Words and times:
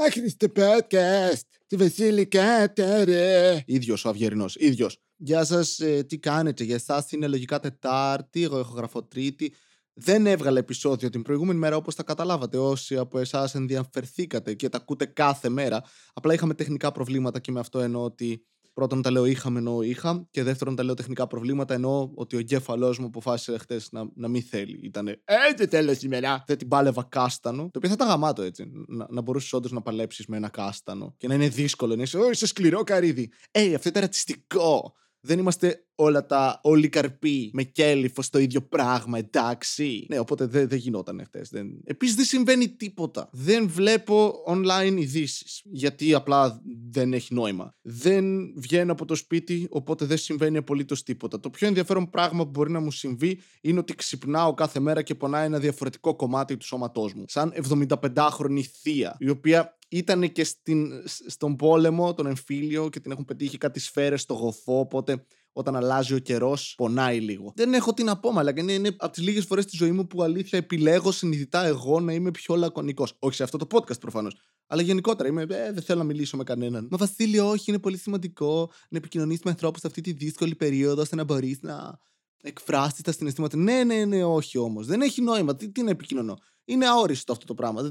Άχρηστε 0.00 0.52
podcast. 0.56 1.40
Τη 1.66 1.76
Βασίλικα 1.76 2.72
τώρα. 2.72 3.62
ίδιος 3.66 4.04
ο 4.04 4.08
Αυγερινό. 4.08 4.46
ίδιος. 4.54 4.98
Γεια 5.16 5.44
σας, 5.44 5.80
ε, 5.80 6.02
τι 6.02 6.18
κάνετε. 6.18 6.64
Για 6.64 6.74
εσάς 6.74 7.12
είναι 7.12 7.26
λογικά 7.26 7.60
Τετάρτη. 7.60 8.42
Εγώ 8.42 8.58
έχω 8.58 8.74
γραφώ 8.74 9.02
Τρίτη. 9.02 9.54
Δεν 9.94 10.26
έβγαλε 10.26 10.58
επεισόδιο 10.58 11.10
την 11.10 11.22
προηγούμενη 11.22 11.58
μέρα 11.58 11.76
όπως 11.76 11.94
τα 11.94 12.02
καταλάβατε. 12.02 12.58
Όσοι 12.58 12.96
από 12.96 13.18
εσάς 13.18 13.54
ενδιαφερθήκατε 13.54 14.54
και 14.54 14.68
τα 14.68 14.76
ακούτε 14.76 15.04
κάθε 15.04 15.48
μέρα. 15.48 15.82
Απλά 16.12 16.34
είχαμε 16.34 16.54
τεχνικά 16.54 16.92
προβλήματα 16.92 17.40
και 17.40 17.52
με 17.52 17.60
αυτό 17.60 17.80
εννοώ 17.80 18.04
ότι 18.04 18.46
Πρώτον, 18.72 19.02
τα 19.02 19.10
λέω 19.10 19.24
είχαμε 19.24 19.58
ενώ 19.58 19.82
είχα. 19.82 20.26
Και 20.30 20.42
δεύτερον, 20.42 20.76
τα 20.76 20.82
λέω 20.82 20.94
τεχνικά 20.94 21.26
προβλήματα 21.26 21.74
εννοώ 21.74 22.10
ότι 22.14 22.36
ο 22.36 22.38
εγκέφαλός 22.38 22.98
μου 22.98 23.06
αποφάσισε 23.06 23.58
χτε 23.58 23.80
να, 23.90 24.04
να 24.14 24.28
μην 24.28 24.42
θέλει. 24.42 24.80
Ήταν 24.82 25.08
έτσι 25.50 25.66
τέλο 25.68 25.94
σήμερα. 25.94 26.42
Δεν 26.46 26.58
την 26.58 26.68
πάλευα 26.68 27.06
κάστανο. 27.08 27.62
Το 27.62 27.70
οποίο 27.74 27.88
θα 27.88 27.94
ήταν 27.94 28.08
γαμάτο 28.08 28.42
έτσι. 28.42 28.70
Να, 28.86 29.06
να 29.10 29.20
μπορούσες 29.20 29.52
όντως 29.52 29.72
να 29.72 29.82
παλέψεις 29.82 30.26
με 30.26 30.36
ένα 30.36 30.48
κάστανο. 30.48 31.14
Και 31.16 31.28
να 31.28 31.34
είναι 31.34 31.48
δύσκολο 31.48 31.96
να 31.96 32.02
είσαι, 32.02 32.18
Ω, 32.18 32.30
είσαι 32.30 32.46
σκληρό 32.46 32.82
καρύδι. 32.82 33.30
Ε, 33.50 33.74
αυτό 33.74 33.88
ήταν 33.88 34.02
ρατσιστικό 34.02 34.94
δεν 35.24 35.38
είμαστε 35.38 35.86
όλα 35.94 36.26
τα 36.26 36.60
όλοι 36.62 36.88
καρποί 36.88 37.50
με 37.52 37.62
κέλυφο 37.62 38.22
στο 38.22 38.38
ίδιο 38.38 38.62
πράγμα, 38.62 39.18
εντάξει. 39.18 40.06
Ναι, 40.08 40.18
οπότε 40.18 40.46
δεν 40.46 40.68
δε 40.68 40.76
γινόταν 40.76 41.22
χτε. 41.24 41.42
Δεν... 41.50 41.66
Επίσης 41.84 42.14
δεν 42.14 42.24
συμβαίνει 42.24 42.68
τίποτα. 42.68 43.28
Δεν 43.32 43.68
βλέπω 43.68 44.34
online 44.48 44.96
ειδήσεις. 44.98 45.62
Γιατί 45.64 46.14
απλά 46.14 46.62
δεν 46.90 47.12
έχει 47.12 47.34
νόημα. 47.34 47.74
Δεν 47.82 48.52
βγαίνω 48.56 48.92
από 48.92 49.04
το 49.04 49.14
σπίτι, 49.14 49.66
οπότε 49.70 50.04
δεν 50.04 50.16
συμβαίνει 50.16 50.56
απολύτως 50.56 51.02
τίποτα. 51.02 51.40
Το 51.40 51.50
πιο 51.50 51.66
ενδιαφέρον 51.66 52.10
πράγμα 52.10 52.44
που 52.44 52.50
μπορεί 52.50 52.70
να 52.70 52.80
μου 52.80 52.90
συμβεί 52.90 53.40
είναι 53.60 53.78
ότι 53.78 53.94
ξυπνάω 53.94 54.54
κάθε 54.54 54.80
μέρα 54.80 55.02
και 55.02 55.14
πονάει 55.14 55.46
ένα 55.46 55.58
διαφορετικό 55.58 56.16
κομμάτι 56.16 56.56
του 56.56 56.66
σώματός 56.66 57.14
μου. 57.14 57.24
Σαν 57.28 57.52
75χρονη 57.68 58.62
θεία, 58.82 59.16
η 59.18 59.28
οποία 59.28 59.76
ήταν 59.92 60.32
και 60.32 60.44
στην, 60.44 60.92
στον 61.26 61.56
πόλεμο, 61.56 62.14
τον 62.14 62.26
εμφύλιο 62.26 62.88
και 62.88 63.00
την 63.00 63.10
έχουν 63.10 63.24
πετύχει 63.24 63.58
κάτι 63.58 63.80
σφαίρες 63.80 64.20
στο 64.20 64.34
γοφό, 64.34 64.78
οπότε 64.78 65.26
όταν 65.52 65.76
αλλάζει 65.76 66.14
ο 66.14 66.18
καιρός, 66.18 66.74
πονάει 66.76 67.20
λίγο. 67.20 67.52
Δεν 67.56 67.74
έχω 67.74 67.94
τι 67.94 68.02
να 68.02 68.18
πω, 68.18 68.32
αλλά 68.36 68.52
είναι, 68.56 68.72
είναι 68.72 68.88
από 68.98 69.12
τις 69.12 69.22
λίγες 69.22 69.44
φορές 69.44 69.64
στη 69.64 69.76
ζωή 69.76 69.92
μου 69.92 70.06
που 70.06 70.22
αλήθεια 70.22 70.58
επιλέγω 70.58 71.12
συνειδητά 71.12 71.64
εγώ 71.64 72.00
να 72.00 72.12
είμαι 72.12 72.30
πιο 72.30 72.54
λακωνικός. 72.54 73.16
Όχι 73.18 73.34
σε 73.34 73.42
αυτό 73.42 73.58
το 73.58 73.66
podcast 73.70 74.00
προφανώς. 74.00 74.34
Αλλά 74.66 74.82
γενικότερα 74.82 75.28
είμαι, 75.28 75.42
ε, 75.42 75.72
δεν 75.72 75.82
θέλω 75.82 75.98
να 75.98 76.04
μιλήσω 76.04 76.36
με 76.36 76.44
κανέναν. 76.44 76.88
Μα 76.90 76.96
Βασίλη, 76.96 77.38
όχι, 77.38 77.64
είναι 77.70 77.78
πολύ 77.78 77.96
σημαντικό 77.96 78.70
να 78.90 78.98
επικοινωνήσει 78.98 79.40
με 79.44 79.50
ανθρώπους 79.50 79.80
σε 79.80 79.86
αυτή 79.86 80.00
τη 80.00 80.12
δύσκολη 80.12 80.54
περίοδο, 80.54 81.00
ώστε 81.02 81.16
να 81.16 81.24
μπορείς 81.24 81.58
να 81.62 81.98
εκφράσεις 82.42 83.02
τα 83.02 83.12
συναισθήματα. 83.12 83.56
Ναι, 83.56 83.84
ναι, 83.84 84.04
ναι, 84.04 84.24
όχι 84.24 84.58
όμως. 84.58 84.86
Δεν 84.86 85.00
έχει 85.00 85.22
νόημα. 85.22 85.56
Τι, 85.56 85.70
τι 85.70 85.82
να 85.82 85.90
επικοινωνώ. 85.90 86.38
Είναι 86.64 86.86
αόριστο 86.86 87.32
αυτό 87.32 87.46
το 87.46 87.54
πράγμα. 87.54 87.82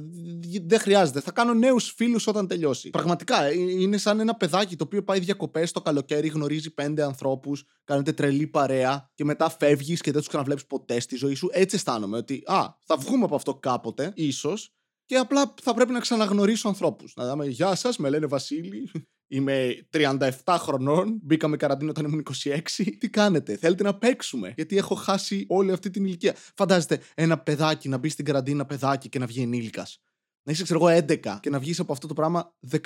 Δεν 0.66 0.80
χρειάζεται. 0.80 1.20
Θα 1.20 1.32
κάνω 1.32 1.54
νέους 1.54 1.94
φίλους 1.96 2.28
όταν 2.28 2.48
τελειώσει. 2.48 2.90
Πραγματικά 2.90 3.44
ε, 3.44 3.54
είναι 3.54 3.98
σαν 3.98 4.20
ένα 4.20 4.36
παιδάκι 4.36 4.76
το 4.76 4.84
οποίο 4.84 5.04
πάει 5.04 5.20
διακοπές 5.20 5.72
το 5.72 5.82
καλοκαίρι, 5.82 6.28
γνωρίζει 6.28 6.74
πέντε 6.74 7.04
ανθρώπους, 7.04 7.64
κάνετε 7.84 8.14
τρελή 8.14 8.48
παρέα 8.48 9.10
και 9.16 9.24
μετά 9.24 9.50
φεύγεις 9.50 10.02
και 10.02 10.12
δεν 10.12 10.20
τους 10.20 10.30
ξαναβλέπεις 10.30 10.66
ποτέ 10.66 11.00
στη 11.00 11.16
ζωή 11.16 11.34
σου. 11.34 11.50
Έτσι 11.52 11.76
αισθάνομαι 11.76 12.18
ότι, 12.18 12.44
α, 12.46 12.66
θα 12.86 12.98
βγούμε 12.98 13.24
από 13.24 13.36
αυτό 13.36 13.56
κάποτε, 13.56 14.12
ίσως, 14.16 14.74
και 15.06 15.18
απλά 15.18 15.54
θα 15.62 15.74
πρέπει 15.74 15.92
να 15.92 16.00
ξαναγνωρίσω 16.00 16.68
ανθρώπους. 16.68 17.14
Να 17.16 17.30
δούμε, 17.30 17.46
Γεια 17.46 17.76
σας, 17.76 17.98
με 17.98 18.10
λένε 18.10 18.26
Βασίλη. 18.26 18.92
Είμαι 19.34 19.88
37 19.92 20.30
χρονών, 20.60 21.20
μπήκαμε 21.24 21.58
καραντίνα 21.58 21.90
όταν 21.90 22.06
ήμουν 22.06 22.26
26. 22.44 22.60
Τι 22.98 23.10
κάνετε, 23.10 23.56
θέλετε 23.58 23.84
να 23.84 23.98
παίξουμε, 23.98 24.54
γιατί 24.56 24.78
έχω 24.78 24.96
χάσει 24.96 25.46
όλη 25.50 25.72
αυτή 25.72 25.90
την 25.90 26.06
ηλικία. 26.06 26.36
Φαντάζεστε 26.56 27.00
ένα 27.16 27.40
παιδάκι 27.40 27.90
να 27.90 27.98
μπει 27.98 28.10
στην 28.10 28.26
καραντίνα 28.26 28.66
παιδάκι 28.66 29.10
και 29.10 29.20
να 29.20 29.26
βγει 29.26 29.42
ενήλικας. 29.42 30.02
Να 30.44 30.52
είσαι, 30.52 30.64
ξέρω 30.64 30.80
εγώ, 30.88 31.06
11 31.08 31.38
και 31.42 31.50
να 31.50 31.60
βγεις 31.60 31.80
από 31.80 31.92
αυτό 31.92 32.08
το 32.08 32.14
πράγμα 32.14 32.56
18. 32.72 32.82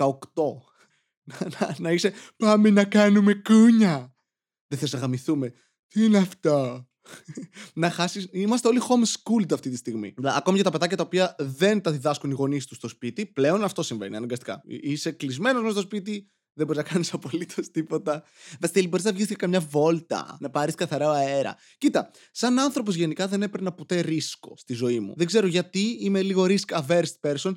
να, 1.23 1.37
να, 1.59 1.75
να 1.77 1.91
είσαι, 1.91 2.13
πάμε 2.37 2.69
να 2.69 2.83
κάνουμε 2.83 3.33
κούνια. 3.33 4.15
Δεν 4.67 4.79
θες 4.79 4.93
να 4.93 4.99
γαμηθούμε. 4.99 5.53
Τι 5.87 6.03
είναι 6.03 6.17
αυτό; 6.17 6.87
να 7.73 7.89
χάσεις. 7.89 8.27
Είμαστε 8.31 8.67
όλοι 8.67 8.81
homeschooled 8.89 9.53
αυτή 9.53 9.69
τη 9.69 9.75
στιγμή. 9.75 10.13
Δηλαδή, 10.15 10.37
ακόμη 10.37 10.55
για 10.55 10.65
τα 10.65 10.71
παιδάκια 10.71 10.97
τα 10.97 11.03
οποία 11.03 11.35
δεν 11.39 11.81
τα 11.81 11.91
διδάσκουν 11.91 12.29
οι 12.29 12.33
γονείς 12.33 12.65
τους 12.65 12.77
στο 12.77 12.87
σπίτι, 12.87 13.25
πλέον 13.25 13.63
αυτό 13.63 13.83
συμβαίνει 13.83 14.15
αναγκαστικά. 14.15 14.61
Είσαι 14.65 15.11
κλεισμένος 15.11 15.61
μέσα 15.61 15.73
στο 15.73 15.81
σπίτι, 15.81 16.29
δεν 16.53 16.65
μπορείς 16.65 16.83
να 16.83 16.89
κάνεις 16.89 17.13
απολύτως 17.13 17.71
τίποτα. 17.71 18.23
Βασίλη, 18.59 18.87
μπορείς 18.87 19.05
να 19.05 19.11
βγεις 19.11 19.27
και 19.27 19.35
καμιά 19.35 19.59
βόλτα, 19.59 20.37
να 20.39 20.49
πάρεις 20.49 20.75
καθαρό 20.75 21.09
αέρα. 21.09 21.55
Κοίτα, 21.77 22.11
σαν 22.31 22.59
άνθρωπος 22.59 22.95
γενικά 22.95 23.27
δεν 23.27 23.41
έπαιρνα 23.41 23.71
ποτέ 23.71 23.99
ρίσκο 23.99 24.53
στη 24.57 24.73
ζωή 24.73 24.99
μου. 24.99 25.13
Δεν 25.17 25.27
ξέρω 25.27 25.47
γιατί 25.47 25.97
είμαι 25.99 26.21
λίγο 26.21 26.45
risk 26.47 26.83
averse 26.83 27.13
person. 27.21 27.51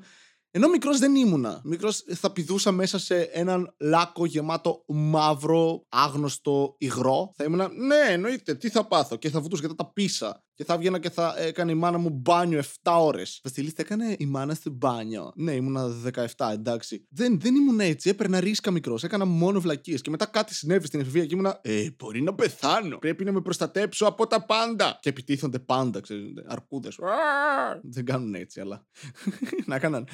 Ενώ 0.59 0.69
μικρός 0.69 0.99
δεν 0.99 1.15
ήμουνα. 1.15 1.61
Μικρός 1.65 2.05
θα 2.15 2.33
πηδούσα 2.33 2.73
μέσα 2.73 2.99
σε 2.99 3.21
έναν 3.21 3.75
λάκκο 3.79 4.27
γεμάτο 4.27 4.85
μαύρο, 4.87 5.87
άγνωστο 5.89 6.75
υγρό. 6.79 7.33
Θα 7.37 7.45
ήμουνα, 7.45 7.69
ναι, 7.69 8.13
εννοείται, 8.13 8.55
τι 8.55 8.69
θα 8.69 8.87
πάθω. 8.87 9.17
Και 9.17 9.31
θα 9.31 9.41
βουτούσα 9.41 9.63
και 9.63 9.69
θα 9.69 9.75
τα 9.75 9.93
πίσα. 9.93 10.43
Και 10.55 10.65
θα 10.65 10.75
έβγαινα 10.75 10.99
και 10.99 11.11
θα 11.11 11.35
έκανε 11.39 11.71
η 11.71 11.75
μάνα 11.75 11.99
μου 11.99 12.11
μπάνιο 12.11 12.63
7 12.83 12.97
ώρες. 13.01 13.41
Βασιλίστα, 13.45 13.83
έκανε 13.83 14.17
η 14.19 14.27
μάνα 14.27 14.55
στην 14.55 14.73
μπάνιο. 14.73 15.33
Ναι, 15.35 15.53
ήμουνα 15.53 15.89
17, 16.37 16.51
εντάξει. 16.53 17.07
Δεν, 17.09 17.41
δεν 17.41 17.55
ήμουν 17.55 17.81
έτσι, 17.81 18.09
έπαιρνα 18.09 18.41
ρίσκα 18.41 18.71
μικρός. 18.71 19.05
Έκανα 19.05 19.25
μόνο 19.25 19.61
βλακίες. 19.61 20.01
Και 20.01 20.11
μετά 20.11 20.27
κάτι 20.27 20.55
συνέβη 20.55 20.87
στην 20.87 21.01
εφηβεία 21.01 21.27
και 21.27 21.35
ήμουνα, 21.35 21.61
Ε, 21.63 21.89
μπορεί 21.99 22.23
να 22.23 22.35
πεθάνω. 22.35 22.99
Πρέπει 22.99 23.25
να 23.25 23.33
με 23.33 23.41
προστατέψω 23.41 24.07
από 24.07 24.27
τα 24.27 24.45
πάντα. 24.47 24.99
Και 25.01 25.09
επιτίθονται 25.09 25.59
πάντα, 25.59 26.01
ξέρετε. 26.01 26.45
Αρκούδες. 26.47 26.99
Δεν 27.83 28.05
κάνουν 28.05 28.35
έτσι, 28.35 28.61
αλλά. 28.61 28.87
να 29.67 29.75
έκαναν. 29.75 30.09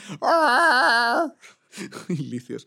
Ηλίθιος. 2.07 2.65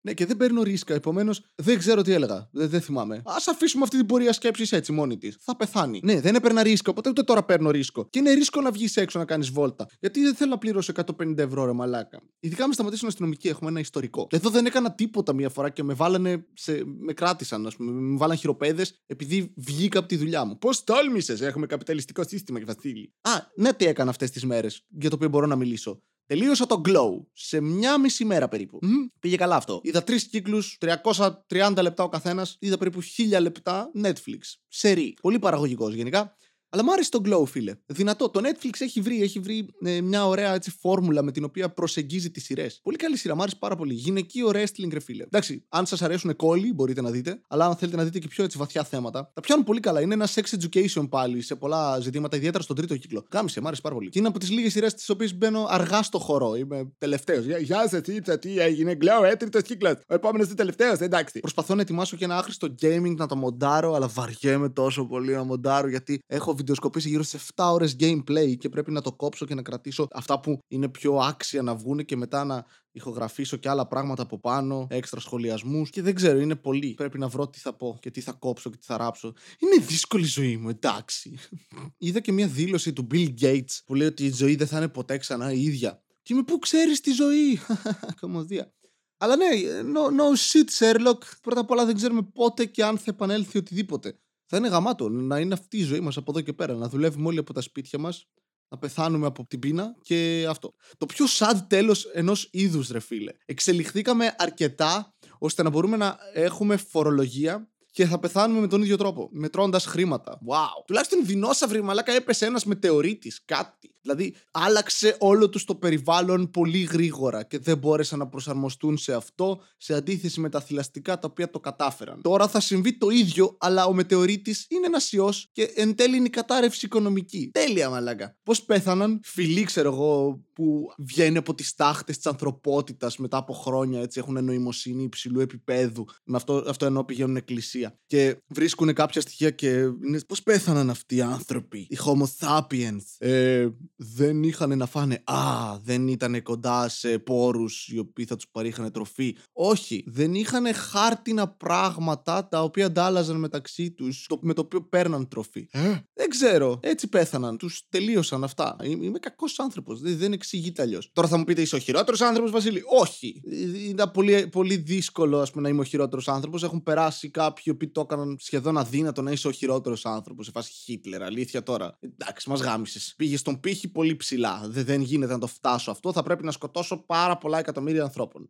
Ναι, 0.00 0.12
και 0.12 0.26
δεν 0.26 0.36
παίρνω 0.36 0.62
ρίσκα. 0.62 0.94
Επομένως, 0.94 1.42
δεν 1.54 1.78
ξέρω 1.78 2.02
τι 2.02 2.12
έλεγα. 2.12 2.48
Δεν, 2.52 2.68
δεν 2.68 2.80
θυμάμαι. 2.80 3.16
Α 3.16 3.36
αφήσουμε 3.50 3.82
αυτή 3.84 3.96
την 3.96 4.06
πορεία 4.06 4.32
σκέψης 4.32 4.72
έτσι 4.72 4.92
μόνη 4.92 5.18
της. 5.18 5.36
Θα 5.40 5.56
πεθάνει. 5.56 6.00
Ναι, 6.02 6.20
δεν 6.20 6.34
έπαιρνα 6.34 6.62
ρίσκο, 6.62 6.90
οπότε 6.90 7.08
ούτε 7.08 7.22
τώρα 7.22 7.44
παίρνω 7.44 7.70
ρίσκο. 7.70 8.06
Και 8.10 8.18
είναι 8.18 8.32
ρίσκο 8.32 8.60
να 8.60 8.70
βγεις 8.70 8.96
έξω 8.96 9.18
να 9.18 9.24
κάνεις 9.24 9.50
βόλτα. 9.50 9.88
Γιατί 10.00 10.22
δεν 10.22 10.34
θέλω 10.34 10.50
να 10.50 10.58
πληρώσω 10.58 10.92
150 11.18 11.38
ευρώ, 11.38 11.64
ρε 11.64 11.72
μαλάκα. 11.72 12.20
Ειδικά 12.40 12.66
με 12.66 12.72
σταματήσουν 12.72 13.08
αστυνομικοί, 13.08 13.48
έχουμε 13.48 13.70
ένα 13.70 13.80
ιστορικό. 13.80 14.26
Εδώ 14.30 14.50
δεν 14.50 14.66
έκανα 14.66 14.92
τίποτα 14.92 15.32
μία 15.32 15.48
φορά 15.48 15.70
και 15.70 15.82
με 15.82 15.94
βάλανε. 15.94 16.46
Σε... 16.52 16.82
Με 16.98 17.12
κράτησαν, 17.12 17.66
ας 17.66 17.76
πούμε. 17.76 17.90
Με 17.90 18.16
βάλαν 18.16 18.36
χειροπέδες 18.36 19.02
επειδή 19.06 19.52
βγήκα 19.56 19.98
από 19.98 20.08
τη 20.08 20.16
δουλειά 20.16 20.44
μου. 20.44 20.58
Πώς 20.58 20.84
τόλμησες, 20.84 21.40
έχουμε 21.40 21.66
καπιταλιστικό 21.66 22.24
σύστημα 22.24 22.58
και 22.58 22.64
Βασίλη. 22.64 23.12
Α, 23.20 23.30
ναι, 23.56 23.72
τι 23.72 23.86
έκανα 23.86 24.10
αυτές 24.10 24.30
τις 24.30 24.44
μέρες 24.44 24.84
για 24.88 25.10
το 25.10 25.16
οποίο 25.16 25.28
μπορώ 25.28 25.46
να 25.46 25.56
μιλήσω. 25.56 26.02
Τελείωσα 26.28 26.66
το 26.66 26.80
Glow 26.84 27.24
σε 27.32 27.60
μια 27.60 27.98
μισή 27.98 28.24
μέρα 28.24 28.48
περίπου. 28.48 28.78
Πήγε 29.20 29.36
καλά 29.36 29.56
αυτό. 29.56 29.80
Είδα 29.82 30.02
τρεις 30.04 30.28
κύκλους, 30.28 30.78
330 30.80 31.82
λεπτά 31.82 32.02
ο 32.02 32.08
καθένας. 32.08 32.56
Είδα 32.60 32.78
περίπου 32.78 33.00
1000 33.02 33.40
λεπτά 33.40 33.90
Netflix. 34.02 34.40
Σερή. 34.68 35.16
Πολύ 35.20 35.38
παραγωγικός 35.38 35.94
γενικά. 35.94 36.34
Αλλά 36.70 36.84
μου 36.84 36.92
άρεσε 36.92 37.10
το 37.10 37.20
Glow, 37.24 37.46
φίλε. 37.46 37.74
Δυνατό. 37.86 38.28
Το 38.28 38.40
Netflix 38.42 38.70
έχει 38.78 39.00
βρει, 39.00 39.22
έχει 39.22 39.38
βρει 39.38 39.68
ε, 39.84 40.00
μια 40.00 40.26
ωραία 40.26 40.54
έτσι, 40.54 40.70
φόρμουλα 40.80 41.22
με 41.22 41.32
την 41.32 41.44
οποία 41.44 41.68
προσεγγίζει 41.68 42.30
τις 42.30 42.44
σειρές. 42.44 42.80
Πολύ 42.82 42.96
καλή 42.96 43.16
σειρά, 43.16 43.34
μου 43.34 43.42
άρεσε 43.42 43.56
πάρα 43.58 43.76
πολύ. 43.76 43.94
Γυναικείο 43.94 44.48
wrestling, 44.48 44.88
ρε 44.92 45.00
φίλε. 45.00 45.22
Εντάξει, 45.22 45.64
αν 45.68 45.86
σας 45.86 46.02
αρέσουν 46.02 46.36
κόλλοι, 46.36 46.72
μπορείτε 46.72 47.00
να 47.00 47.10
δείτε. 47.10 47.40
Αλλά 47.48 47.66
αν 47.66 47.76
θέλετε 47.76 47.96
να 47.96 48.04
δείτε 48.04 48.18
και 48.18 48.28
πιο 48.28 48.44
έτσι 48.44 48.58
βαθιά 48.58 48.84
θέματα, 48.84 49.30
τα 49.34 49.40
πιάνουν 49.40 49.64
πολύ 49.64 49.80
καλά. 49.80 50.00
Είναι 50.00 50.14
ένα 50.14 50.28
sex 50.34 50.42
education 50.60 51.08
πάλι 51.08 51.42
σε 51.42 51.54
πολλά 51.54 52.00
ζητήματα, 52.00 52.36
ιδιαίτερα 52.36 52.62
στον 52.62 52.76
τρίτο 52.76 52.96
κύκλο. 52.96 53.26
Γάμισε, 53.32 53.60
μου 53.60 53.66
άρεσε 53.66 53.82
πάρα 53.82 53.94
πολύ. 53.94 54.08
Και 54.08 54.18
είναι 54.18 54.28
από 54.28 54.38
τις 54.38 54.50
λίγες 54.50 54.72
σειρές 54.72 54.94
τις 54.94 55.08
οποίες 55.08 55.36
μπαίνω 55.36 55.66
αργά 55.68 56.02
στο 56.02 56.18
χώρο. 56.18 56.54
Είμαι 56.54 56.92
τελευταίος. 56.98 57.44
Γεια 57.44 57.88
σα, 57.88 58.00
τι, 58.00 58.38
τι 58.38 58.60
έγινε. 58.60 58.96
Glow, 59.00 59.24
έτριτο 59.30 59.60
κύκλος. 59.60 59.94
Ο 60.08 60.14
επόμενος 60.14 60.46
είναι 60.46 60.56
τελευταίος, 60.56 60.98
εντάξει. 60.98 61.40
Προσπαθώ 61.40 61.74
να 61.74 61.80
ετοιμάσω 61.80 62.16
και 62.16 62.24
ένα 62.24 62.36
άχρηστο 62.36 62.74
gaming 62.82 63.14
να 63.16 63.26
το 63.26 63.36
μοντάρω, 63.36 63.94
αλλά 63.94 64.08
βαριέμαι 64.08 64.68
τόσο 64.68 65.06
πολύ 65.06 65.32
να 65.32 65.44
μοντάρω 65.44 65.88
γιατί 65.88 66.18
έχω 66.26 66.54
βιντεοσκοπήσει 66.58 67.08
γύρω 67.08 67.22
σε 67.22 67.38
7 67.54 67.64
ώρες 67.72 67.96
gameplay 68.00 68.56
και 68.58 68.68
πρέπει 68.68 68.90
να 68.90 69.00
το 69.00 69.12
κόψω 69.12 69.46
και 69.46 69.54
να 69.54 69.62
κρατήσω 69.62 70.08
αυτά 70.12 70.40
που 70.40 70.58
είναι 70.68 70.88
πιο 70.88 71.14
άξια 71.16 71.62
να 71.62 71.74
βγουν 71.74 72.04
και 72.04 72.16
μετά 72.16 72.44
να 72.44 72.64
ηχογραφήσω 72.92 73.56
και 73.56 73.68
άλλα 73.68 73.86
πράγματα 73.86 74.22
από 74.22 74.38
πάνω, 74.38 74.86
έξτρα 74.90 75.20
σχολιασμούς 75.20 75.90
και 75.90 76.02
δεν 76.02 76.14
ξέρω, 76.14 76.38
είναι 76.38 76.56
πολύ. 76.56 76.94
Πρέπει 76.94 77.18
να 77.18 77.28
βρω 77.28 77.48
τι 77.48 77.58
θα 77.58 77.72
πω 77.72 77.98
και 78.00 78.10
τι 78.10 78.20
θα 78.20 78.32
κόψω 78.32 78.70
και 78.70 78.76
τι 78.76 78.84
θα 78.84 78.96
ράψω. 78.96 79.34
Είναι 79.58 79.84
δύσκολη 79.84 80.24
η 80.24 80.28
ζωή 80.28 80.56
μου, 80.56 80.68
εντάξει. 80.68 81.38
Είδα 81.98 82.20
και 82.20 82.32
μια 82.32 82.46
δήλωση 82.46 82.92
του 82.92 83.06
Bill 83.10 83.34
Gates 83.40 83.78
που 83.86 83.94
λέει 83.94 84.06
ότι 84.06 84.24
η 84.24 84.32
ζωή 84.32 84.56
δεν 84.56 84.66
θα 84.66 84.76
είναι 84.76 84.88
ποτέ 84.88 85.16
ξανά 85.16 85.52
η 85.52 85.62
ίδια. 85.62 86.02
Και 86.22 86.34
με 86.34 86.42
πού 86.42 86.58
ξέρεις 86.58 87.00
τη 87.00 87.10
ζωή; 87.10 87.58
Κομμωδία. 88.20 88.72
Αλλά 89.18 89.36
ναι, 89.36 89.46
no, 89.94 90.20
no 90.20 90.36
shit, 90.36 90.68
Sherlock. 90.78 91.18
Πρώτα 91.42 91.60
απ' 91.60 91.70
όλα 91.70 91.84
δεν 91.84 91.94
ξέρουμε 91.94 92.22
πότε 92.22 92.64
και 92.64 92.84
αν 92.84 92.98
θα 92.98 93.04
επανέλθει 93.06 93.58
οτιδήποτε 93.58 94.18
θα 94.48 94.56
είναι 94.56 94.68
γαμάτο 94.68 95.08
να 95.08 95.38
είναι 95.38 95.54
αυτή 95.54 95.78
η 95.78 95.82
ζωή 95.82 96.00
μας 96.00 96.16
από 96.16 96.30
εδώ 96.30 96.40
και 96.40 96.52
πέρα. 96.52 96.74
Να 96.74 96.88
δουλεύουμε 96.88 97.28
όλοι 97.28 97.38
από 97.38 97.52
τα 97.52 97.60
σπίτια 97.60 97.98
μας, 97.98 98.28
να 98.68 98.78
πεθάνουμε 98.78 99.26
από 99.26 99.46
την 99.46 99.58
πείνα 99.58 99.94
και 100.02 100.46
αυτό. 100.48 100.74
Το 100.96 101.06
πιο 101.06 101.26
sad 101.38 101.54
τέλος 101.66 102.04
ενός 102.04 102.48
είδους, 102.52 102.88
ρε 102.88 103.00
φίλε. 103.00 103.32
Εξελιχθήκαμε 103.44 104.34
αρκετά 104.38 105.14
ώστε 105.38 105.62
να 105.62 105.70
μπορούμε 105.70 105.96
να 105.96 106.18
έχουμε 106.32 106.76
φορολογία 106.76 107.70
και 107.90 108.06
θα 108.06 108.18
πεθάνουμε 108.18 108.60
με 108.60 108.66
τον 108.66 108.82
ίδιο 108.82 108.96
τρόπο. 108.96 109.28
Μετρώντας 109.32 109.84
χρήματα. 109.84 110.40
Wow. 110.48 110.84
Τουλάχιστον 110.86 111.26
δεινόσαυροι 111.26 111.82
μαλάκα 111.82 112.12
έπεσε 112.12 112.46
ένας 112.46 112.64
μετεωρίτης. 112.64 113.42
Κάτι. 113.44 113.92
Δηλαδή 114.02 114.34
άλλαξε 114.50 115.16
όλο 115.18 115.48
τους 115.48 115.64
το 115.64 115.74
περιβάλλον 115.74 116.50
πολύ 116.50 116.78
γρήγορα 116.78 117.42
και 117.42 117.58
δεν 117.58 117.78
μπόρεσαν 117.78 118.18
να 118.18 118.28
προσαρμοστούν 118.28 118.98
σε 118.98 119.14
αυτό 119.14 119.60
σε 119.76 119.94
αντίθεση 119.94 120.40
με 120.40 120.48
τα 120.48 120.60
θηλαστικά 120.60 121.18
τα 121.18 121.28
οποία 121.30 121.50
το 121.50 121.60
κατάφεραν. 121.60 122.22
Τώρα 122.22 122.48
θα 122.48 122.60
συμβεί 122.60 122.98
το 122.98 123.08
ίδιο, 123.08 123.56
αλλά 123.60 123.84
ο 123.86 123.92
μετεωρίτης 123.92 124.66
είναι 124.68 124.86
ένας 124.86 125.12
ιός 125.12 125.48
και 125.52 125.62
εν 125.62 125.94
τέλει 125.94 126.16
είναι 126.16 126.26
η 126.26 126.30
κατάρρευση 126.30 126.86
οικονομική. 126.86 127.50
Τέλεια 127.52 127.90
μαλάκα. 127.90 128.36
Πώς 128.42 128.62
πέθαναν, 128.62 129.20
φιλοί 129.24 129.62
ξέρω 129.62 129.92
εγώ, 129.92 130.42
που 130.52 130.92
βγαίνει 130.98 131.36
από 131.36 131.54
τις 131.54 131.74
τάχτες 131.74 132.16
της 132.16 132.26
ανθρωπότητας 132.26 133.16
μετά 133.16 133.36
από 133.36 133.52
χρόνια, 133.52 134.00
έτσι 134.00 134.18
έχουν 134.18 134.44
νοημοσύνη 134.44 135.02
υψηλού 135.02 135.40
επίπεδου. 135.40 136.04
Με 136.24 136.36
αυτό, 136.36 136.64
αυτό 136.66 136.86
εννοώ 136.86 137.04
πηγαίνουν 137.04 137.36
εκκλησία. 137.86 137.98
Και 138.06 138.36
βρίσκουν 138.46 138.92
κάποια 138.92 139.20
στοιχεία 139.20 139.50
και 139.50 139.68
είναι 140.06 140.20
πώς 140.26 140.42
πέθαναν 140.42 140.90
αυτοί 140.90 141.16
οι 141.16 141.20
άνθρωποι, 141.20 141.78
οι 141.78 141.96
Homo 142.04 142.24
sapiens. 142.40 143.02
Ε, 143.18 143.68
δεν 143.96 144.42
είχαν 144.42 144.78
να 144.78 144.86
φάνε. 144.86 145.22
Α, 145.24 145.78
δεν 145.82 146.08
ήταν 146.08 146.42
κοντά 146.42 146.88
σε 146.88 147.18
πόρους 147.18 147.88
οι 147.88 147.98
οποίοι 147.98 148.24
θα 148.24 148.36
τους 148.36 148.48
παρήχαν 148.48 148.92
τροφή. 148.92 149.36
Όχι, 149.52 150.04
δεν 150.06 150.34
είχαν 150.34 150.74
χάρτινα 150.74 151.48
πράγματα 151.48 152.48
τα 152.48 152.62
οποία 152.62 152.86
αντάλλαζαν 152.86 153.36
μεταξύ 153.36 153.90
τους 153.90 154.26
με 154.40 154.54
το 154.54 154.60
οποίο 154.60 154.82
παίρναν 154.82 155.28
τροφή. 155.28 155.68
Ε; 155.70 155.94
Δεν 156.14 156.28
ξέρω. 156.28 156.80
Έτσι 156.82 157.08
πέθαναν. 157.08 157.56
Τους 157.56 157.82
τελείωσαν 157.88 158.44
αυτά. 158.44 158.76
Είμαι 158.82 159.18
κακός 159.18 159.58
άνθρωπος. 159.58 160.00
Δεν 160.00 160.32
εξηγείται 160.32 160.82
αλλιώς. 160.82 161.10
Τώρα 161.12 161.28
θα 161.28 161.36
μου 161.36 161.44
πείτε, 161.44 161.60
είσαι 161.60 161.76
ο 161.76 161.78
χειρότερος 161.78 162.20
άνθρωπος, 162.20 162.50
Βασίλη; 162.50 162.82
Όχι. 163.00 163.42
Ήταν 163.88 164.10
πολύ, 164.10 164.48
πολύ 164.48 164.76
δύσκολο 164.76 165.38
ας 165.40 165.50
πούμε, 165.50 165.62
να 165.62 165.68
είμαι 165.68 165.80
ο 165.80 165.84
χειρότερος 165.84 166.28
άνθρωπος. 166.28 166.62
Έχουν 166.62 166.82
περάσει 166.82 167.30
κάποιοι 167.30 167.67
που 167.74 167.90
το 167.90 168.00
έκαναν 168.00 168.36
σχεδόν 168.40 168.78
αδύνατο 168.78 169.22
να 169.22 169.30
είσαι 169.30 169.48
ο 169.48 169.50
χειρότερος 169.50 170.06
άνθρωπος. 170.06 170.44
Σε 170.44 170.50
φάση 170.50 170.72
Χίτλερ. 170.72 171.22
Αλήθεια 171.22 171.62
τώρα. 171.62 171.98
Εντάξει, 172.00 172.48
μας 172.48 172.60
γάμισες. 172.60 173.14
Πήγες 173.16 173.40
στον 173.40 173.60
πύχη 173.60 173.88
πολύ 173.88 174.16
ψηλά. 174.16 174.62
Δεν, 174.66 174.84
δεν 174.84 175.00
γίνεται 175.00 175.32
να 175.32 175.38
το 175.38 175.46
φτάσω 175.46 175.90
αυτό. 175.90 176.12
Θα 176.12 176.22
πρέπει 176.22 176.44
να 176.44 176.50
σκοτώσω 176.50 176.96
πάρα 177.06 177.36
πολλά 177.36 177.58
εκατομμύρια 177.58 178.02
ανθρώπων. 178.02 178.48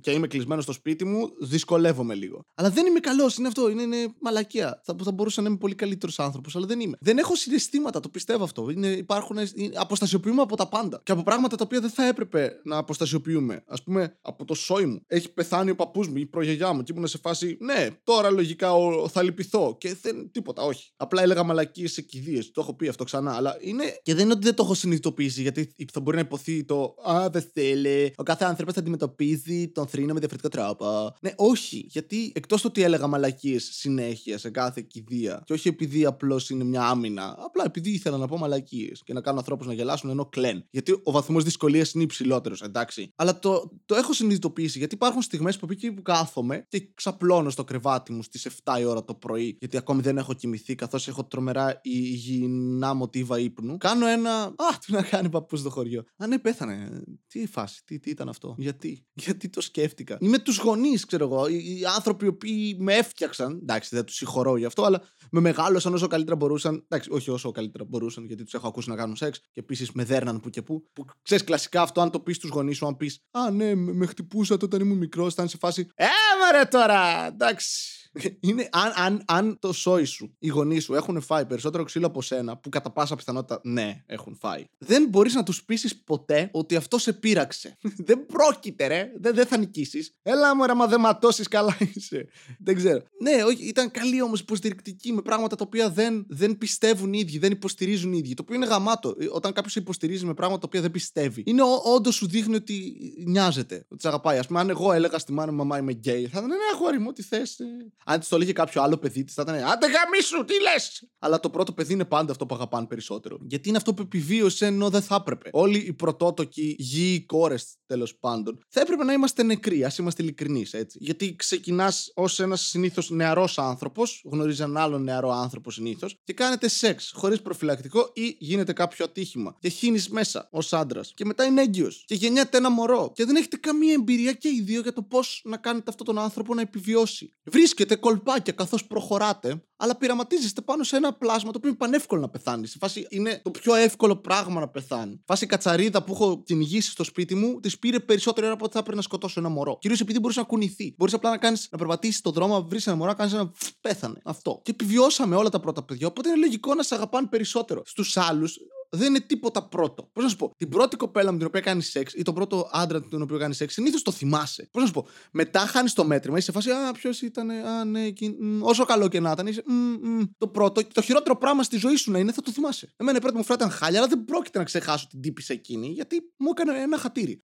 Και 0.00 0.10
είμαι 0.10 0.26
κλεισμένος 0.26 0.64
στο 0.64 0.72
σπίτι 0.72 1.04
μου, 1.04 1.30
δυσκολεύομαι 1.40 2.14
λίγο. 2.14 2.44
Αλλά 2.54 2.70
δεν 2.70 2.86
είμαι 2.86 3.00
καλός, 3.00 3.36
είναι 3.36 3.48
αυτό. 3.48 3.70
Είναι, 3.70 3.82
είναι 3.82 4.14
μαλακία. 4.20 4.80
Θα, 4.84 4.96
θα 5.04 5.12
μπορούσα 5.12 5.42
να 5.42 5.48
είμαι 5.48 5.56
πολύ 5.56 5.74
καλύτερος 5.74 6.18
άνθρωπος, 6.18 6.56
αλλά 6.56 6.66
δεν 6.66 6.80
είμαι. 6.80 6.96
Δεν 7.00 7.18
έχω 7.18 7.34
συναισθήματα, 7.36 8.00
το 8.00 8.08
πιστεύω 8.08 8.44
αυτό. 8.44 8.70
Είναι, 8.70 8.86
υπάρχουν, 8.86 9.36
είναι, 9.54 9.72
αποστασιοποιούμε 9.74 10.42
από 10.42 10.56
τα 10.56 10.68
πάντα. 10.68 11.00
Και 11.02 11.12
από 11.12 11.22
πράγματα 11.22 11.56
τα 11.56 11.64
οποία 11.64 11.80
δεν 11.80 11.90
θα 11.90 12.06
έπρεπε 12.06 12.60
να 12.64 12.76
αποστασιοποιούμε. 12.76 13.64
Α 13.66 13.82
πούμε, 13.82 14.18
από 14.22 14.44
το 14.44 14.54
σόι 14.54 14.86
μου. 14.86 15.02
Έχει 15.06 15.32
πεθάνει 15.32 15.70
ο 15.70 15.74
παππούς 15.74 16.08
μου, 16.08 16.16
η 16.16 16.26
προγιαγιά 16.26 16.72
μου, 16.72 16.82
και 16.82 16.92
ήμουν 16.96 17.06
σε 17.06 17.18
φάση, 17.18 17.56
ναι, 17.60 17.88
τώρα 18.04 18.30
λογικά 18.30 18.53
ο, 18.62 19.08
θα 19.08 19.22
λυπηθώ. 19.22 19.76
Και 19.80 19.96
δεν, 20.02 20.30
τίποτα, 20.30 20.62
όχι. 20.62 20.90
Απλά 20.96 21.22
έλεγα 21.22 21.42
μαλακίες 21.42 21.92
σε 21.92 22.02
κηδείες. 22.02 22.50
Το 22.50 22.60
έχω 22.60 22.74
πει 22.74 22.88
αυτό 22.88 23.04
ξανά. 23.04 23.34
Αλλά 23.34 23.56
είναι. 23.60 23.84
Και 24.02 24.14
δεν 24.14 24.24
είναι 24.24 24.32
ότι 24.32 24.44
δεν 24.44 24.54
το 24.54 24.62
έχω 24.62 24.74
συνειδητοποιήσει, 24.74 25.42
γιατί 25.42 25.74
θα 25.92 26.00
μπορεί 26.00 26.16
να 26.16 26.22
υποθεί 26.22 26.64
το 26.64 26.94
Α, 27.10 27.30
δεν 27.30 27.50
θέλει. 27.52 28.12
Ο 28.16 28.22
κάθε 28.22 28.44
άνθρωπος 28.44 28.74
θα 28.74 28.80
αντιμετωπίζει 28.80 29.68
τον 29.68 29.86
θρήνο 29.86 30.12
με 30.12 30.18
διαφορετικό 30.18 30.48
τρόπο. 30.48 31.16
Ναι, 31.20 31.32
όχι. 31.36 31.86
Γιατί 31.88 32.32
εκτός 32.34 32.62
το 32.62 32.68
ότι 32.68 32.82
έλεγα 32.82 33.06
μαλακίες 33.06 33.68
συνέχεια 33.72 34.38
σε 34.38 34.50
κάθε 34.50 34.80
κηδεία, 34.80 35.42
και 35.44 35.52
όχι 35.52 35.68
επειδή 35.68 36.04
απλώς 36.04 36.50
είναι 36.50 36.64
μια 36.64 36.82
άμυνα, 36.82 37.36
απλά 37.44 37.64
επειδή 37.66 37.90
ήθελα 37.90 38.16
να 38.16 38.26
πω 38.26 38.38
μαλακίες 38.38 39.02
και 39.04 39.12
να 39.12 39.20
κάνω 39.20 39.38
ανθρώπους 39.38 39.66
να 39.66 39.72
γελάσουν 39.72 40.10
ενώ 40.10 40.26
κλεν. 40.26 40.64
Γιατί 40.70 41.00
ο 41.02 41.10
βαθμός 41.10 41.44
δυσκολίας 41.44 41.92
είναι 41.92 42.02
υψηλότερος, 42.02 42.62
εντάξει. 42.62 43.12
Αλλά 43.16 43.38
το, 43.38 43.70
το 43.86 43.94
έχω 43.94 44.12
συνειδητοποιήσει 44.12 44.78
γιατί 44.78 44.94
υπάρχουν 44.94 45.22
στιγμές 45.22 45.56
που 45.56 45.66
εκεί 45.70 45.92
που 45.92 46.02
κάθομαι 46.02 46.66
και 46.68 46.90
ξαπλώνω 46.94 47.50
στο 47.50 47.64
κρεβάτι 47.64 48.12
μου 48.12 48.22
στις 48.22 48.43
7 48.64 48.80
η 48.80 48.84
ώρα 48.84 49.04
το 49.04 49.14
πρωί, 49.14 49.56
γιατί 49.58 49.76
ακόμη 49.76 50.02
δεν 50.02 50.18
έχω 50.18 50.34
κοιμηθεί, 50.34 50.74
καθώς 50.74 51.08
έχω 51.08 51.24
τρομερά 51.24 51.80
υγιεινά 51.82 52.94
μοτίβα 52.94 53.38
ύπνου. 53.38 53.76
Κάνω 53.76 54.06
ένα. 54.06 54.42
Α, 54.42 54.78
τι 54.86 54.92
να 54.92 55.02
κάνει 55.02 55.28
παππούς 55.28 55.60
στο 55.60 55.70
χωριό. 55.70 56.04
Α, 56.16 56.26
ναι, 56.26 56.38
πέθανε. 56.38 57.02
Τι 57.26 57.46
φάση, 57.46 57.84
τι, 57.84 57.98
τι 57.98 58.10
ήταν 58.10 58.28
αυτό. 58.28 58.54
Γιατί, 58.58 59.06
γιατί 59.12 59.48
το 59.48 59.60
σκέφτηκα. 59.60 60.18
Είμαι 60.20 60.38
τους 60.38 60.58
γονείς, 60.58 61.04
ξέρω 61.04 61.24
εγώ. 61.24 61.48
Οι, 61.48 61.78
οι 61.80 61.84
άνθρωποι 61.94 62.24
οι 62.24 62.28
οποίοι 62.28 62.76
με 62.80 62.94
έφτιαξαν. 62.94 63.58
Εντάξει, 63.62 63.94
δεν 63.94 64.04
τους 64.04 64.14
συγχωρώ 64.14 64.56
γι' 64.56 64.64
αυτό, 64.64 64.84
αλλά 64.84 65.02
με 65.30 65.40
μεγάλωσαν 65.40 65.94
όσο 65.94 66.06
καλύτερα 66.06 66.36
μπορούσαν. 66.36 66.86
Εντάξει, 66.88 67.10
όχι 67.12 67.30
όσο 67.30 67.50
καλύτερα 67.50 67.84
μπορούσαν, 67.84 68.24
γιατί 68.24 68.44
τους 68.44 68.54
έχω 68.54 68.68
ακούσει 68.68 68.88
να 68.88 68.96
κάνουν 68.96 69.16
σεξ 69.16 69.40
και 69.40 69.60
επίσης 69.60 69.92
με 69.92 70.04
δέρναν 70.04 70.40
που 70.40 70.50
και 70.50 70.62
που. 70.62 70.88
Που 70.92 71.04
ξέρεις 71.22 71.44
κλασικά 71.44 71.82
αυτό, 71.82 72.00
αν 72.00 72.10
το 72.10 72.20
πεις 72.20 72.36
στους 72.36 72.50
γονείς 72.50 72.76
σου, 72.76 72.86
αν 72.86 72.96
πεις 72.96 73.20
Α, 73.30 73.50
ναι, 73.50 73.74
με 73.74 74.06
χτυπούσατε 74.06 74.64
όταν 74.64 74.80
ήμουν 74.80 74.98
μικρός, 74.98 75.32
ήταν 75.32 75.48
σε 75.48 75.56
φάση. 75.56 75.86
Ε, 75.94 76.06
μωρέ 76.44 76.64
τώρα! 76.64 77.26
Εντάξει. 77.26 78.03
Είναι 78.40 78.68
αν, 78.72 78.92
αν, 78.94 79.22
αν 79.26 79.58
το 79.60 79.72
σόι 79.72 80.04
σου, 80.04 80.36
οι 80.38 80.48
γονείς 80.48 80.84
σου 80.84 80.94
έχουν 80.94 81.20
φάει 81.20 81.46
περισσότερο 81.46 81.82
ξύλο 81.82 82.06
από 82.06 82.22
σένα, 82.22 82.56
που 82.56 82.68
κατά 82.68 82.90
πάσα 82.90 83.16
πιθανότητα 83.16 83.60
ναι, 83.62 84.02
έχουν 84.06 84.36
φάει, 84.40 84.64
δεν 84.78 85.08
μπορείς 85.08 85.34
να 85.34 85.42
τους 85.42 85.64
πείσει 85.64 86.02
ποτέ 86.04 86.48
ότι 86.52 86.76
αυτό 86.76 86.98
σε 86.98 87.12
πείραξε. 87.12 87.78
δεν 88.06 88.26
πρόκειται, 88.26 88.86
ρε. 88.86 89.12
Δεν, 89.20 89.34
δεν 89.34 89.46
θα 89.46 89.56
νικήσεις. 89.56 90.14
Έλα 90.22 90.56
μου, 90.56 90.66
ρε, 90.66 90.74
μα 90.74 90.86
δεν 90.86 91.00
ματώσεις, 91.00 91.48
καλά 91.48 91.76
είσαι. 91.94 92.26
δεν 92.58 92.74
ξέρω. 92.74 93.02
Ναι, 93.20 93.42
όχι, 93.44 93.64
ήταν 93.64 93.90
καλή 93.90 94.22
όμως 94.22 94.40
υποστηρικτική 94.40 95.12
με 95.12 95.22
πράγματα 95.22 95.56
τα 95.56 95.64
οποία 95.66 95.90
δεν, 95.90 96.26
δεν 96.28 96.58
πιστεύουν 96.58 97.12
οι 97.12 97.18
ίδιοι, 97.18 97.38
δεν 97.38 97.52
υποστηρίζουν 97.52 98.12
οι 98.12 98.18
ίδιοι. 98.18 98.34
Το 98.34 98.42
οποίο 98.42 98.56
είναι 98.56 98.66
γαμάτο. 98.66 99.14
Ε, 99.18 99.26
όταν 99.30 99.52
κάποιος 99.52 99.76
υποστηρίζει 99.76 100.24
με 100.24 100.34
πράγματα 100.34 100.60
τα 100.60 100.66
οποία 100.66 100.80
δεν 100.80 100.90
πιστεύει, 100.90 101.42
είναι 101.46 101.62
όντως 101.94 102.14
σου 102.14 102.28
δείχνει 102.28 102.54
ότι 102.54 102.96
νοιάζεται, 103.26 103.86
ότι 103.88 104.00
σε 104.00 104.08
αγαπάει. 104.08 104.38
Α 104.38 104.44
πούμε, 104.46 104.60
αν 104.60 104.70
εγώ 104.70 104.92
έλεγα 104.92 105.18
στη 105.18 105.32
μάνα 105.32 105.50
μου, 105.50 105.56
μαμά 105.56 105.78
είμαι 105.78 105.92
γκέι, 105.92 106.26
θα 106.26 106.38
ήταν 106.38 106.46
ναι, 106.46 106.54
αγόρι 106.74 106.98
μου, 106.98 107.12
τι 107.12 107.22
θες. 107.22 107.58
Αν 108.04 108.18
της 108.18 108.28
το 108.28 108.36
έλεγε 108.36 108.52
κάποιο 108.52 108.82
άλλο 108.82 108.96
παιδί 108.96 109.24
της, 109.24 109.34
θα 109.34 109.42
ήταν 109.42 109.54
Άντε 109.54 109.86
γαμίσου, 109.86 110.44
τι 110.44 110.54
λες! 110.60 111.08
Αλλά 111.18 111.40
το 111.40 111.50
πρώτο 111.50 111.72
παιδί 111.72 111.92
είναι 111.92 112.04
πάντα 112.04 112.32
αυτό 112.32 112.46
που 112.46 112.54
αγαπάνε 112.54 112.86
περισσότερο. 112.86 113.38
Γιατί 113.40 113.68
είναι 113.68 113.76
αυτό 113.76 113.94
που 113.94 114.02
επιβίωσε 114.02 114.66
ενώ 114.66 114.90
δεν 114.90 115.02
θα 115.02 115.14
έπρεπε. 115.14 115.50
Όλοι 115.52 115.78
οι 115.78 115.92
πρωτότοκοι 115.92 116.76
γιοι 116.78 117.24
κόρες, 117.26 117.76
τέλος 117.86 118.16
πάντων, 118.16 118.64
θα 118.68 118.80
έπρεπε 118.80 119.04
να 119.04 119.12
είμαστε 119.12 119.42
νεκροί, 119.42 119.84
ας 119.84 119.98
είμαστε 119.98 120.22
ειλικρινείς 120.22 120.72
έτσι. 120.72 120.98
Γιατί 121.00 121.36
ξεκινάς 121.36 122.12
ως 122.14 122.40
ένας 122.40 122.60
συνήθως 122.60 123.10
νεαρός 123.10 123.58
άνθρωπος, 123.58 124.22
γνωρίζεις 124.24 124.60
έναν 124.60 124.76
άλλον 124.76 125.02
νεαρό 125.02 125.30
άνθρωπο 125.30 125.70
συνήθως, 125.70 126.20
και 126.24 126.32
κάνετε 126.32 126.68
σεξ 126.68 127.12
χωρίς 127.14 127.42
προφυλακτικό 127.42 128.10
ή 128.14 128.36
γίνεται 128.38 128.72
κάποιο 128.72 129.04
ατύχημα. 129.04 129.56
Και 129.60 129.68
χύνεις 129.68 130.08
μέσα 130.08 130.48
ως 130.50 130.72
άντρας. 130.72 131.12
Και 131.14 131.24
μετά 131.24 131.44
είναι 131.44 131.62
έγκυος. 131.62 132.04
Και 132.06 132.14
γεννιέται 132.14 132.56
ένα 132.56 132.70
μωρό. 132.70 133.12
Και 133.14 133.24
δεν 133.24 133.36
έχετε 133.36 133.56
καμία 133.56 133.92
εμπειρία 133.92 134.32
και 134.32 134.48
οι 134.48 134.62
δύο 134.62 134.80
για 134.80 134.92
το 134.92 135.02
πώς 135.02 135.42
να 135.44 135.56
κάνετε 135.56 135.90
αυτόν 135.90 136.06
τον 136.06 136.18
άνθρωπο 136.18 136.54
να 136.54 136.60
επιβιώσει. 136.60 137.34
Βρίσκεται 137.44 137.93
κολπάκια 137.96 138.52
καθώς 138.52 138.86
προχωράτε, 138.86 139.64
αλλά 139.76 139.96
πειραματίζεστε 139.96 140.60
πάνω 140.60 140.82
σε 140.82 140.96
ένα 140.96 141.12
πλάσμα 141.12 141.50
το 141.50 141.56
οποίο 141.58 141.68
είναι 141.68 141.78
πανεύκολο 141.78 142.20
να 142.20 142.28
πεθάνεις. 142.28 142.70
Σε 142.70 142.78
φάση 142.80 143.06
είναι 143.10 143.40
το 143.44 143.50
πιο 143.50 143.74
εύκολο 143.74 144.16
πράγμα 144.16 144.60
να 144.60 144.68
πεθάνει. 144.68 145.22
Φάση 145.26 145.46
κατσαρίδα 145.46 146.02
που 146.04 146.12
έχω 146.12 146.42
κυνηγήσει 146.42 146.90
στο 146.90 147.04
σπίτι 147.04 147.34
μου, 147.34 147.60
της 147.60 147.78
πήρε 147.78 147.98
περισσότερο 148.00 148.46
ώρα 148.46 148.54
από 148.54 148.64
ότι 148.64 148.72
θα 148.72 148.78
έπρεπε 148.78 148.96
να 148.96 149.02
σκοτώσω 149.02 149.40
ένα 149.40 149.48
μωρό. 149.48 149.78
Κυρίως 149.80 150.00
επειδή 150.00 150.18
μπορούσε 150.18 150.40
να 150.40 150.46
κουνηθεί. 150.46 150.94
Μπορείς 150.98 151.14
απλά 151.14 151.30
να 151.30 151.38
κάνεις 151.38 151.68
να 151.70 151.78
περπατήσεις 151.78 152.16
στον 152.16 152.32
δρόμο, 152.32 152.54
να 152.54 152.60
βρεις 152.60 152.86
ένα 152.86 152.96
μωρό, 152.96 153.10
να 153.10 153.16
κάνεις 153.16 153.32
ένα 153.32 153.52
πέθανε. 153.80 154.20
Αυτό. 154.24 154.60
Και 154.62 154.70
επιβιώσαμε 154.70 155.36
όλα 155.36 155.48
τα 155.48 155.60
πρώτα 155.60 155.82
παιδιά. 155.82 156.06
Οπότε 156.06 156.28
είναι 156.28 156.38
λογικό 156.38 156.74
να 156.74 156.82
σε 156.82 156.94
αγαπάνε 156.94 157.26
περισσότερο. 157.26 157.82
Στους 157.84 158.16
άλλους 158.16 158.58
δεν 158.96 159.08
είναι 159.08 159.20
τίποτα 159.20 159.68
πρώτο. 159.68 160.10
Πώς 160.12 160.24
να 160.24 160.30
σου 160.30 160.36
πω, 160.36 160.50
την 160.56 160.68
πρώτη 160.68 160.96
κοπέλα 160.96 161.32
με 161.32 161.38
την 161.38 161.46
οποία 161.46 161.60
κάνεις 161.60 161.90
σεξ 161.90 162.12
ή 162.14 162.22
τον 162.22 162.34
πρώτο 162.34 162.68
άντρα 162.72 163.00
με 163.00 163.06
τον 163.10 163.22
οποίο 163.22 163.38
κάνεις 163.38 163.56
σεξ, 163.56 163.72
συνήθως 163.72 164.02
το 164.02 164.10
θυμάσαι. 164.10 164.68
Πώς 164.70 164.82
να 164.82 164.88
σου 164.88 164.94
πω, 164.94 165.06
μετά 165.32 165.58
χάνεις 165.58 165.92
το 165.92 166.04
μέτρημα, 166.04 166.36
είσαι 166.36 166.46
σε 166.46 166.52
φάση, 166.52 166.70
Α, 166.70 166.92
ποιος 166.92 167.22
ήταν, 167.22 167.50
Α, 167.50 167.84
ναι, 167.84 168.04
εκεί, 168.04 168.36
μ, 168.40 168.62
όσο 168.62 168.84
καλό 168.84 169.08
και 169.08 169.20
να 169.20 169.30
ήταν, 169.30 169.46
είσαι, 169.46 169.62
μ, 169.66 169.72
μ, 169.72 170.22
το 170.38 170.48
πρώτο, 170.48 170.86
το 170.92 171.02
χειρότερο 171.02 171.36
πράγμα 171.36 171.62
στη 171.62 171.76
ζωή 171.76 171.96
σου 171.96 172.10
να 172.10 172.18
είναι, 172.18 172.32
θα 172.32 172.42
το 172.42 172.50
θυμάσαι. 172.50 172.92
Εμένα 172.96 173.16
η 173.16 173.20
πρώτη 173.20 173.36
μου 173.36 173.42
φορά 173.44 173.54
ήταν 173.54 173.70
χάλια, 173.70 173.98
αλλά 173.98 174.08
δεν 174.08 174.24
πρόκειται 174.24 174.58
να 174.58 174.64
ξεχάσω 174.64 175.06
την 175.06 175.20
τύπη 175.20 175.42
σε 175.42 175.52
εκείνη, 175.52 175.88
γιατί 175.88 176.16
μου 176.36 176.48
έκανε 176.50 176.78
ένα 176.78 176.98
χατήρι. 176.98 177.42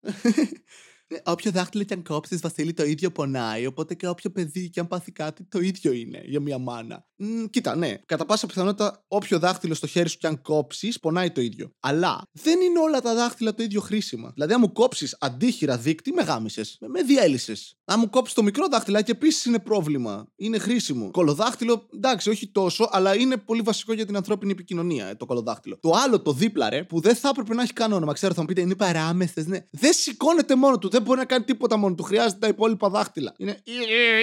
Ε, 1.07 1.21
όποιο 1.33 1.51
δάχτυλο 1.51 1.83
και 1.83 1.95
αν 1.95 2.03
κόψεις, 2.03 2.41
Βασίλη, 2.41 2.73
το 2.73 2.85
ίδιο 2.85 3.11
πονάει. 3.11 3.67
Οπότε 3.67 3.95
και 3.95 4.09
όποιο 4.09 4.31
παιδί 4.31 4.71
και 4.71 4.81
αν 4.81 4.89
πάθει 4.89 5.13
κάτι, 5.13 5.45
το 5.45 5.61
ίδιο 5.61 5.93
είναι 5.93 6.21
για 6.25 6.41
μια 6.41 6.59
μάνα. 6.59 7.07
Μ, 7.23 7.45
κοίτα, 7.45 7.77
ναι, 7.77 7.95
κατά 8.07 8.27
πάσα 8.27 8.47
πιθανότητα, 8.47 9.05
όποιο 9.09 9.39
δάχτυλο 9.39 9.75
στο 9.75 9.87
χέρι 9.87 10.09
σου 10.09 10.19
και 10.19 10.27
αν 10.27 10.43
κόψεις, 10.43 11.01
πονάει 11.01 11.31
το 11.31 11.41
ίδιο. 11.41 11.71
Αλλά 11.81 12.23
δεν 12.33 12.61
είναι 12.61 12.79
όλα 12.79 13.01
τα 13.01 13.15
δάχτυλα 13.15 13.55
το 13.55 13.63
ίδιο 13.63 13.81
χρήσιμα. 13.81 14.31
Δηλαδή, 14.35 14.53
αν 14.53 14.61
μου 14.61 14.73
κόψεις 14.73 15.17
αντίχειρα 15.21 15.77
δίκτυ, 15.77 16.13
με 16.13 16.23
γάμισες. 16.23 16.77
Με, 16.81 16.89
με 16.89 17.03
διέλυσες. 17.03 17.79
Αν 17.85 17.99
μου 18.01 18.11
κόψεις 18.11 18.35
το 18.35 18.43
μικρό 18.43 18.69
δάχτυλάκι, 18.69 19.11
επίσης 19.11 19.45
είναι 19.45 19.59
πρόβλημα. 19.59 20.27
Είναι 20.37 20.59
χρήσιμο. 20.59 21.11
Κολοδάχτυλο, 21.11 21.89
εντάξει, 21.95 22.31
όχι 22.31 22.49
τόσο, 22.49 22.89
αλλά 22.91 23.17
είναι 23.17 23.37
πολύ 23.37 23.63
βασικό 23.63 23.93
για 23.93 24.07
την 24.07 24.17
ανθρώπινη 24.17 24.53
επικοινωνία 24.53 25.07
ε, 25.07 25.15
το 25.15 25.27
κολοδάχτυλο. 25.27 25.79
Το 25.81 25.91
άλλο, 25.91 26.21
το 26.21 26.33
δίπλα, 26.33 26.71
ρε, 26.71 26.85
που 26.85 27.01
δεν 27.01 27.15
θα 27.15 27.29
έπρεπε 27.29 27.55
να 27.55 27.63
έχει 27.63 27.73
καν 27.73 27.93
όνομα. 27.93 28.13
Ξέρω, 28.13 28.35
θα 28.35 28.41
μου 28.41 28.47
πείτε, 28.47 28.61
είναι 28.61 28.77
παράμεστε, 28.77 29.45
ναι. 29.47 29.67
Δεν 29.71 29.93
σηκώνεται 29.93 30.55
μόνο 30.55 30.79
του, 30.79 30.89
δεν 30.89 31.03
μπορεί 31.03 31.19
να 31.19 31.25
κάνει 31.25 31.45
τίποτα 31.45 31.77
μόνο 31.77 31.95
του. 31.95 32.03
Χρειάζεται 32.03 32.39
τα 32.39 32.49
υπόλοιπα 32.49 32.89
δάχτυλα. 32.89 33.35
Είναι, 33.37 33.63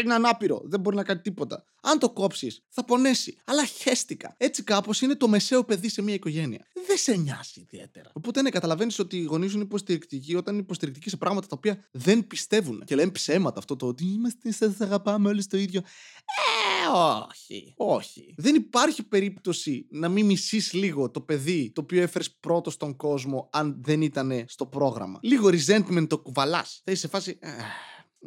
είναι 0.03 0.13
ανάπηρο, 0.13 0.61
δεν 0.65 0.79
μπορεί 0.79 0.95
να 0.95 1.03
κάνει 1.03 1.19
τίποτα. 1.19 1.63
Αν 1.81 1.99
το 1.99 2.09
κόψεις, 2.09 2.63
θα 2.69 2.83
πονέσει. 2.87 3.37
Αλλά 3.45 3.65
χέστηκα. 3.65 4.35
Έτσι 4.37 4.63
κάπως 4.63 5.01
είναι 5.01 5.15
το 5.15 5.27
μεσαίο 5.27 5.63
παιδί 5.63 5.89
σε 5.89 6.01
μια 6.01 6.13
οικογένεια. 6.13 6.67
Δεν 6.87 6.97
σε 6.97 7.15
νοιάζει 7.15 7.59
ιδιαίτερα. 7.59 8.11
Οπότε 8.13 8.41
ναι, 8.41 8.49
καταλαβαίνεις 8.49 8.99
ότι 8.99 9.17
οι 9.17 9.23
γονείς 9.23 9.53
είναι 9.53 9.63
υποστηρικτικοί 9.63 10.35
όταν 10.35 10.53
είναι 10.53 10.63
υποστηρικτικοί 10.63 11.09
σε 11.09 11.17
πράγματα 11.17 11.47
τα 11.47 11.55
οποία 11.57 11.87
δεν 11.91 12.27
πιστεύουν. 12.27 12.83
Και 12.85 12.95
λένε 12.95 13.11
ψέματα 13.11 13.59
αυτό 13.59 13.75
το 13.75 13.87
ότι 13.87 14.05
είμαστε, 14.05 14.51
σας 14.51 14.81
αγαπάμε 14.81 15.29
όλοι 15.29 15.45
το 15.45 15.57
ίδιο. 15.57 15.81
Ε, 15.81 16.87
όχι. 17.27 17.73
Όχι. 17.77 18.33
Δεν 18.37 18.55
υπάρχει 18.55 19.03
περίπτωση 19.03 19.87
να 19.89 20.09
μην 20.09 20.25
μισείς 20.25 20.73
λίγο 20.73 21.11
το 21.11 21.21
παιδί 21.21 21.71
το 21.75 21.81
οποίο 21.81 22.01
έφερες 22.01 22.31
πρώτος 22.31 22.73
στον 22.73 22.95
κόσμο 22.95 23.49
αν 23.51 23.81
δεν 23.83 24.01
ήταν 24.01 24.45
στο 24.47 24.65
πρόγραμμα. 24.65 25.19
Λίγο 25.21 25.49
resentment 25.49 26.07
το 26.07 26.19
κουβαλάς. 26.19 26.81
Θα 26.83 26.91
είσαι 26.91 27.01
σε 27.01 27.07
φάση. 27.07 27.39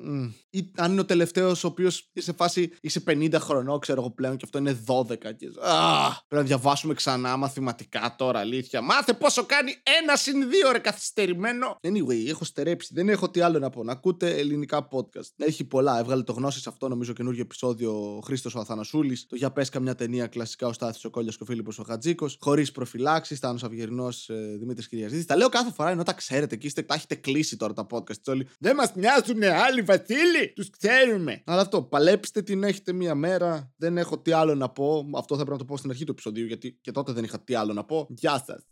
Mm. 0.06 0.30
Ή 0.50 0.70
αν 0.76 0.92
είναι 0.92 1.00
ο 1.00 1.04
τελευταίος 1.04 1.64
ο 1.64 1.66
οποίος 1.66 2.10
είσαι 2.12 2.32
φάση 2.32 2.72
είσαι 2.80 3.02
50 3.06 3.34
χρονών, 3.34 3.78
ξέρω 3.78 4.00
εγώ 4.00 4.10
πλέον, 4.10 4.36
και 4.36 4.44
αυτό 4.44 4.58
είναι 4.58 4.84
12. 4.86 5.04
Και... 5.18 5.46
Α, 5.60 6.08
πρέπει 6.08 6.28
να 6.28 6.42
διαβάσουμε 6.42 6.94
ξανά 6.94 7.36
μαθηματικά 7.36 8.14
τώρα, 8.18 8.38
αλήθεια. 8.38 8.80
Μάθε 8.80 9.12
πόσο 9.12 9.44
κάνει 9.44 9.74
ένα 10.02 10.16
συν 10.16 10.50
δύο, 10.50 10.72
ρε 10.72 10.78
καθυστερημένο. 10.78 11.78
Anyway, 11.82 12.28
έχω 12.28 12.44
στερέψει. 12.44 12.90
Δεν 12.94 13.08
έχω 13.08 13.30
τι 13.30 13.40
άλλο 13.40 13.58
να 13.58 13.70
πω. 13.70 13.84
Να 13.84 13.92
ακούτε 13.92 14.38
ελληνικά 14.38 14.88
podcast. 14.90 15.30
Έχει 15.36 15.64
πολλά. 15.64 15.98
Έβγαλε 15.98 16.22
το 16.22 16.32
γνώση 16.32 16.60
σε 16.60 16.68
αυτό, 16.68 16.88
νομίζω, 16.88 17.12
καινούργιο 17.12 17.42
επεισόδιο 17.42 18.16
ο 18.16 18.20
Χρήστος 18.20 18.54
ο 18.54 18.58
Αθανασούλης. 18.58 19.26
Το 19.26 19.36
για 19.36 19.50
πες 19.50 19.68
καμιά 19.68 19.94
ταινία 19.94 20.26
κλασικά 20.26 20.66
ο 20.66 20.72
Στάθης 20.72 21.04
ο 21.04 21.10
Κόλια 21.10 21.30
και 21.30 21.42
ο 21.42 21.44
Φίλιππος 21.44 21.78
ο 21.78 21.82
Χατζίκο. 21.82 22.30
Χωρίς 22.40 22.72
προφυλάξεις, 22.72 23.40
Τάνο 23.40 23.58
Αυγερινό 23.62 24.08
ε, 24.26 24.56
Δημήτρης 24.56 24.88
Κυριαζήτη. 24.88 25.24
Τα 25.24 25.36
λέω 25.36 25.48
κάθε 25.48 25.72
φορά 25.72 25.90
ενώ 25.90 26.02
τα 26.02 26.12
ξέρετε 26.12 26.56
και 26.56 26.66
είστε, 26.66 26.82
τα 26.82 26.94
έχετε 26.94 27.14
κλείσει 27.14 27.56
τώρα 27.56 27.72
τα 27.72 27.86
podcast 27.90 28.24
όλοι. 28.26 28.48
Δεν 28.58 28.74
μας 28.74 28.92
μοιάζουν 28.94 29.42
άλλοι 29.42 29.82
Βασίλη, 29.96 30.52
τους 30.54 30.70
ξέρουμε. 30.70 31.42
Αλλά 31.44 31.60
αυτό, 31.60 31.82
παλέψτε 31.82 32.42
την 32.42 32.62
έχετε 32.64 32.92
μία 32.92 33.14
μέρα. 33.14 33.72
Δεν 33.76 33.98
έχω 33.98 34.18
τι 34.18 34.32
άλλο 34.32 34.54
να 34.54 34.68
πω. 34.68 35.10
Αυτό 35.16 35.36
θα 35.36 35.42
πρέπει 35.44 35.50
να 35.50 35.58
το 35.58 35.64
πω 35.64 35.76
στην 35.76 35.90
αρχή 35.90 36.04
του 36.04 36.12
επεισοδίου, 36.12 36.46
γιατί 36.46 36.78
και 36.80 36.90
τότε 36.90 37.12
δεν 37.12 37.24
είχα 37.24 37.40
τι 37.40 37.54
άλλο 37.54 37.72
να 37.72 37.84
πω. 37.84 38.06
Γεια 38.10 38.42
σας. 38.46 38.66